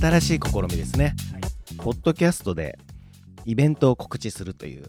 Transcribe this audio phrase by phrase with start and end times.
[0.00, 1.14] 新しい試みですね、
[1.78, 2.78] ポッドキャストで
[3.44, 4.84] イベントを告知するという。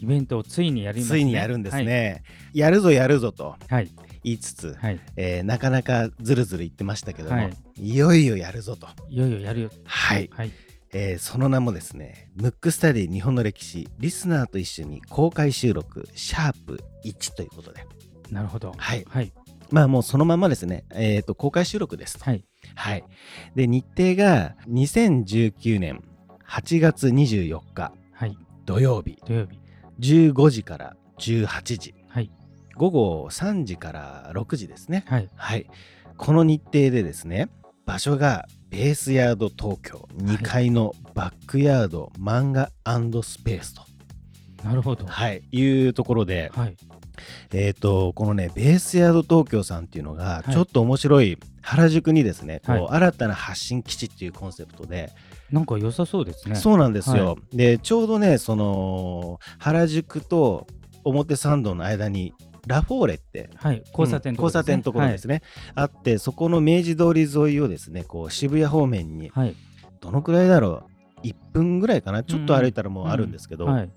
[0.00, 1.18] イベントをついにやりますね。
[1.18, 3.90] ついにやるんですね、やるぞやるぞとはい。
[4.24, 5.00] 言いつつ、はい。
[5.16, 7.52] えーなかなかずるずる言ってましたけども、はい。
[7.78, 8.88] い、よいよやるぞと。
[9.08, 9.70] いよいよやるよ。
[9.84, 10.50] はい、はい。
[10.92, 17.84] えーその名もですねムックスタディ日本の歴史リスナーと一緒に公開収録シャープ1ということで。
[18.30, 18.72] なるほど。
[18.76, 19.04] はい。
[19.08, 19.32] はい
[19.70, 22.24] まあもうそのままですね、えー、と公開収録ですと。
[22.24, 22.44] はい。
[22.74, 23.04] はい。
[23.54, 26.02] で、日程が2019年
[26.48, 28.36] 8月24日はい。
[28.64, 29.18] 土曜日。
[29.26, 29.58] 土曜日。
[30.00, 32.30] 15時から18時、はい。
[32.76, 35.04] 午後3時から6時ですね。
[35.06, 35.28] はい。
[35.34, 35.66] はい。
[36.16, 37.48] この日程でですね、
[37.86, 40.08] 場所がベースヤード東京。
[40.16, 42.70] 2階のバックヤード漫画
[43.22, 43.82] スペースと、
[44.64, 45.06] なるほど。
[45.06, 46.76] はい、いうところで、はい
[47.52, 50.52] えっ、と、このね、ベースヤード東京さんっていうのが、はい。
[50.52, 55.10] ちょっと面白い原宿にですね、こうはい新たな発信基地っていうコンセプトで、
[55.50, 56.56] なんか良さそうですね。
[56.56, 60.66] そうなんですよ、はでちょうどねその原宿と
[61.04, 62.34] 表参道の間に
[62.66, 65.42] ラフォーレってはい交差点うん交差点のところですね、
[65.74, 69.30] あってそこの明治通り沿いをですねこう渋谷方面に
[70.00, 70.88] どのくらいだろ
[71.22, 72.22] う？1分ぐらいかな？
[72.22, 73.90] ちょっと歩いたらもうあるんですけど、はい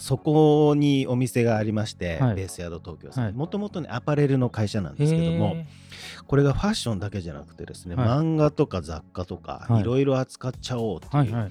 [0.00, 2.34] そこにお店がありまして、はい。
[2.34, 3.32] ベースヤード東京さはい。
[3.32, 5.66] んもともとねアパレルの会社なんですけどもへ
[6.26, 8.08] これがファッションだけじゃなくてですね、はい。
[8.08, 9.80] 漫画とか雑貨とか、はい。
[9.82, 11.50] いろいろ扱っちゃおうっていう、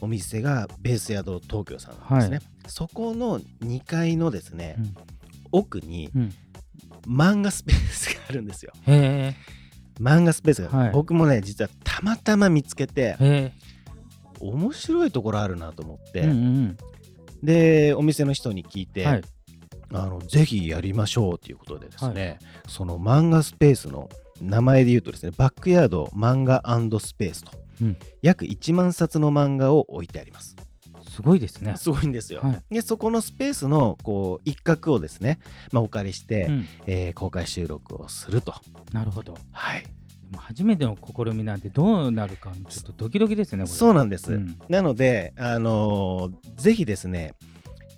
[0.00, 2.44] お店がベースヤード東京さんなんですね、はい。
[2.68, 4.94] そこの2階のですね、うん。
[5.52, 6.32] 奥にうん。
[7.06, 8.72] 漫画スペースがあるんですよ。
[8.86, 9.34] へ
[10.00, 10.90] 漫画スペースが、はい。
[10.90, 13.16] 僕もね実はたまたま見つけて
[14.40, 16.76] 面白いところあるなと思って、えうんうん
[17.42, 19.22] でお店の人に聞いて、うんはい。
[19.94, 24.08] あのぜひやりましょうということでですね、その漫画スペースの
[24.40, 26.62] 名前で言うとですねバックヤード漫画
[26.98, 27.96] スペースと、うん。
[28.22, 30.56] 約1万冊の漫画を置いてあります。
[31.08, 31.74] すごいですね。
[31.76, 32.40] すごいんですよ。
[32.40, 32.74] はい。
[32.74, 36.66] でそこのスペースのこう一角をですね、まあ、お借りして、うん。
[36.86, 38.54] えー公開収録をすると。
[38.92, 39.36] なるほど。
[39.52, 39.84] はい、
[40.32, 44.32] でも初めての試みなんてどうなるかちょっとドキドキですねそうなんです。
[44.32, 44.58] うん。
[44.70, 47.34] なので、あのーぜひですね、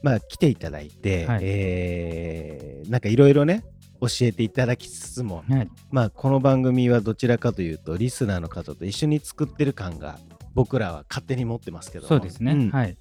[0.03, 1.41] まあ、来ていただいて、はい。
[1.43, 3.65] えーなんかいろいろね
[4.01, 5.69] 教えていただきつつも、はい。
[5.93, 10.19] まあ、この番組はどちらかというとリスナーの方と一緒に作ってる感が
[10.55, 12.71] 僕らは勝手に持ってますけどもそうですね、ん。
[12.71, 12.97] はい。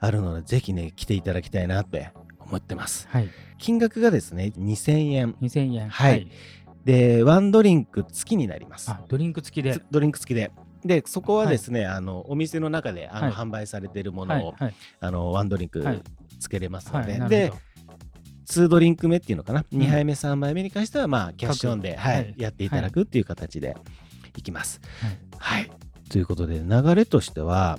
[0.00, 3.08] あるのでぜひね来ていただきたいなって思ってます。
[3.10, 3.28] はい。
[3.58, 5.32] 金額がですね2000円。
[5.42, 5.90] 2000円。
[5.90, 6.30] はい
[6.84, 8.90] でワンドリンク付きになります。
[8.90, 9.74] あドリンク付きで。
[9.74, 10.50] つドリンク付きで。
[10.84, 13.32] でそこはですね、あのお店の中であの、はい。
[13.34, 14.74] 販売されているものを、はいはい。
[15.00, 16.02] あのワンドリンクはい。
[16.38, 17.62] つけれますので、でほど。
[18.64, 19.64] 2ドリンク目っていうのかな、ん。
[19.72, 22.16] 2杯目3杯目に関してはまあキャッシュオンで、はい。
[22.16, 23.76] はいやっていただくっていう形で
[24.36, 24.80] いきます。
[25.38, 25.60] はい。
[25.60, 25.70] はい、
[26.10, 27.78] ということで流れとしては、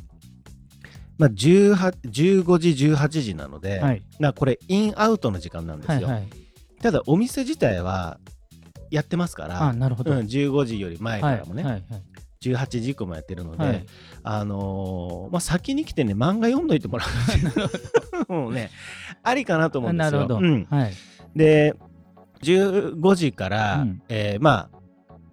[1.18, 4.04] まあ、18 15時18時なので、はい。
[4.20, 6.08] なこれインアウトの時間なんですよ。
[6.08, 6.28] はいはい。
[6.82, 8.20] ただお店自体は
[8.92, 11.84] やってますからあなるほど、うん、15時より前からもね、はいはい
[12.42, 13.86] 18時以降もやってるので、はい。
[14.24, 17.06] あのーまあ、先に来てね漫画読んどいてもら
[18.30, 18.32] う。
[18.32, 18.72] もうね
[19.24, 20.26] ありかなと思うんですよ。
[20.42, 20.66] うん。
[20.70, 20.94] はい。
[21.36, 21.76] で
[22.42, 24.02] 15時から、うん。
[24.08, 24.80] えーまあ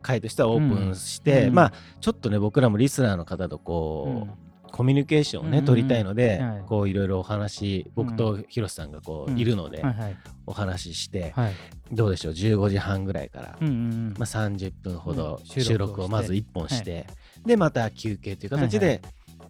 [0.02, 4.30] 会としてはオープンして、うんまあちょっとね僕らもリスナーの方とこう、
[4.76, 6.62] コミュニケーションをね、うん取りたいので、はい。
[6.66, 10.16] こういろいろお話僕とヒロシさんがこう、うんいるので、はいはい。
[10.46, 11.52] お話しして、はい。
[11.92, 14.14] どうでしょう？15時半ぐらいから、うんうんうん。
[14.18, 17.06] まあ、30分ほどうん収録をまず1本して、
[17.46, 19.00] でまた休憩という形で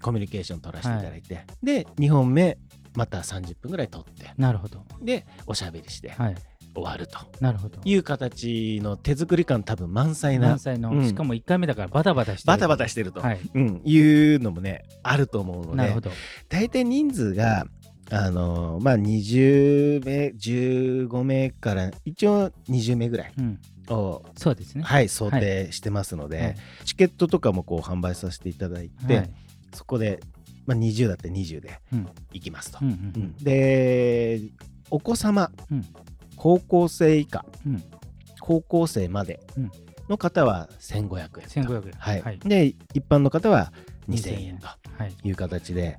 [0.01, 2.57] コミュニケーション取らせていただいて、で2本目
[2.95, 4.85] また30分ぐらい取ってなるほど。
[5.03, 6.37] でおしゃべりしてはい
[6.77, 7.19] 終わると。
[7.41, 7.79] なるほど。
[7.85, 10.49] いう形の手作り感多分満載な。
[10.51, 11.07] 満載の、うん。
[11.07, 12.47] しかも1回目だからバタバタしてる。
[12.47, 13.41] バタバタしてると、はい。
[13.55, 14.01] うん、い
[14.35, 15.77] うのもねあると思うので。
[15.77, 16.11] なるほど。
[16.49, 17.67] 大体人数が
[18.11, 23.59] あのーまあ20名15名から一応20名ぐらいうん。
[23.89, 24.83] をそうですね。
[24.85, 26.57] はい想定してますので、はい。
[26.85, 29.31] チケットとかもこう販売させていただいて、はい。
[29.73, 30.21] そこで、
[30.67, 32.09] まあ、20だって20でうん。
[32.33, 32.79] 行きますと。
[32.83, 33.23] うんううん。
[33.23, 33.37] ん。
[33.37, 34.41] で
[34.91, 35.85] お子様、うん
[36.37, 37.45] 高校生以下。
[37.67, 37.83] うん。
[38.41, 39.71] 高校生までうん。
[40.09, 41.93] の方は1500円と、1500円。
[41.99, 42.23] はい。
[42.23, 42.39] はい。
[42.39, 43.73] で一般の方は
[44.09, 45.13] 2000円とはい。
[45.25, 45.99] いう形で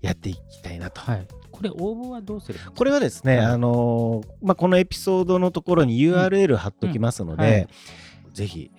[0.00, 1.00] やっていきたいなと。
[1.00, 1.26] はい。
[1.50, 2.72] これ応募はどうすればいいんですか？
[2.78, 3.46] これはですね、はい。
[3.46, 7.68] あのーまあ、このエピソードのところに URL 貼っときますので、
[8.32, 8.70] ぜひ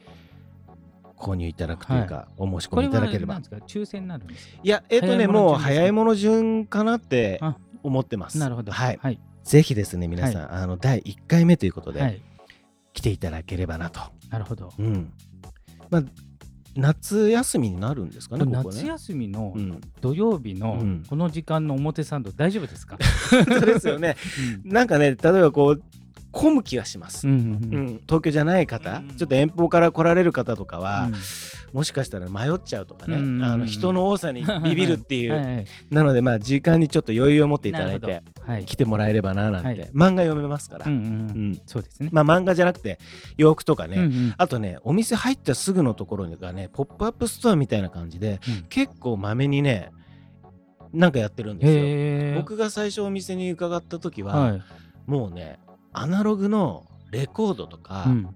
[1.17, 3.33] 購入いただくというか、お申し込みいただければ。
[3.33, 3.57] 何ですか？
[3.65, 4.59] 抽選になるんですか？
[4.63, 7.57] いや、えっ、とね、もう早いもの順かなってあ。
[7.83, 8.37] 思ってます。
[8.37, 8.71] なるほど。
[8.71, 8.99] はい。
[9.01, 12.21] はいぜひですね、皆さん、あの第1回目ということで、はい。
[12.93, 14.01] 来ていただければなと。
[14.29, 14.73] なるほど。
[14.77, 15.11] うん。
[15.89, 16.03] まあ
[16.75, 18.63] 夏休みになるんですかねここね。
[18.63, 21.03] 夏休みのうん、土曜日のうん。
[21.07, 22.97] この時間の表参道大丈夫ですか、
[23.29, 24.15] そうですよね。
[24.63, 25.83] なんかね例えばこう
[26.31, 27.85] 混む気がします、うんうんううん。
[27.85, 29.15] ん東京じゃない方、うん。
[29.15, 31.13] ちょっと遠方から来られる方とかは、うん
[31.73, 38.23] もしかしたら迷っちゃうとかね、うんあの人の多さにビビるっていう、 はいはいなのでまあ時間にちょっと余裕を持っていただいなて
[38.65, 39.77] 来てもらえればななんて、はい。
[39.93, 41.51] 漫画読めますから、うんうんううん。
[41.51, 42.09] んそうですね。
[42.11, 42.99] まあ漫画じゃなくて
[43.37, 44.33] 洋服とかね、うんうん。
[44.37, 48.65] あとねお店入ったすぐのところがねポップアップストアみたいな感じでうん。
[48.69, 49.91] 結構まめにね
[50.93, 52.41] なんかやってるんですよ。
[52.41, 54.61] 僕が最初お店に伺った時は、はい。
[55.05, 55.59] もうね
[55.93, 58.35] アナログのレコードとか、うん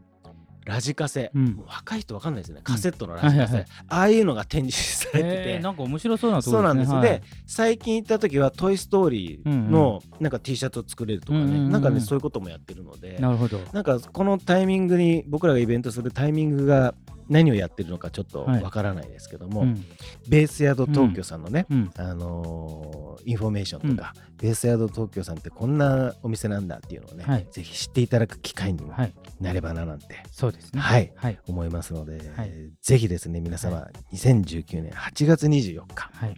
[0.65, 1.63] ラジカセ、うん。
[1.67, 2.61] 若い人わかんないですよね。
[2.63, 3.53] カセットのラジカセ、はいはい。
[3.53, 7.09] はいああいうのが展示されてて、へーなんか面白そうなとこそうなんですよ、はい。
[7.09, 11.71] で最近行った時は「トイ・ストーリー」のなんか T シャツを作れるとかね、うんうんうん。
[11.71, 13.17] なんかねそういうこともやってるので。
[13.19, 13.59] なるほど。
[13.71, 16.95] なんかこのタイミングに僕らがイベントするタイミングが
[17.33, 19.83] 何をやってるのかちょっとわからないですけども、うん。
[20.29, 21.91] ベースヤード東京さんのね、うん。
[21.97, 27.47] あのーインフォメーションとか、ベースヤード東京さんってこんなお店なんだっていうのをね、はい。
[27.51, 29.13] ぜひ知っていただく機会にもはい。
[29.41, 30.81] なればななんてそうですね。
[30.81, 31.11] はい。
[31.15, 31.39] はい。
[31.47, 32.51] 思いますので、はい。
[32.81, 36.35] ぜひですね皆様、は2019年8月24日はい。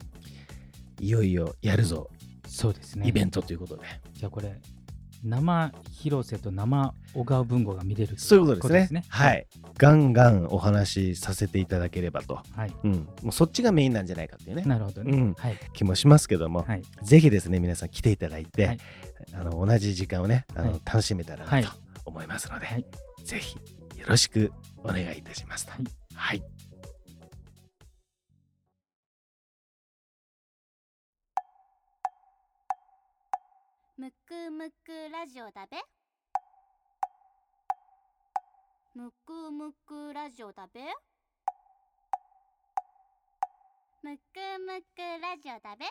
[1.02, 2.10] いよいよやるぞ、
[2.48, 3.08] そうですね。
[3.08, 3.84] イベントということで。
[4.14, 4.62] じゃあこれ
[5.25, 9.04] 生広瀬と生小川文吾が見れるそういうことですね。
[9.10, 12.74] はい、ガンガンお話しさせていただければと、はい。
[12.83, 12.92] うん、
[13.24, 14.63] もうそっちがメインなんじゃないかっていうね。
[14.63, 15.18] なるほどね。
[15.18, 15.33] うん。
[15.33, 15.57] はい。
[15.74, 16.83] 気もしますけども、はい。
[17.04, 18.80] ぜひですね皆さん来ていただいて、はい。
[19.33, 20.81] あの同じ時間をねあの、はい。
[20.86, 21.63] 楽しめたらはない。
[21.63, 21.72] と
[22.06, 22.86] 思いますので、はい。
[23.24, 23.56] ぜひ
[23.98, 24.51] よろしく
[24.83, 25.72] お願いいたしますと。
[25.72, 25.86] はい。
[26.16, 26.44] はい
[34.36, 35.78] くむくラジオだべ。
[38.94, 40.82] むくむくラジオだべ。
[44.04, 45.86] むくむくラジオだべ。